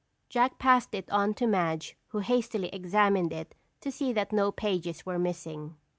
[0.29, 5.05] Jack passed it on to Madge who hastily examined it to see that no pages
[5.05, 5.75] were missing.